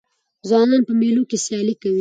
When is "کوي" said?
1.81-1.89